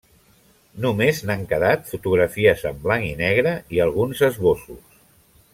[0.85, 5.01] Només n'han quedat fotografies en blanc i negre i alguns esbossos.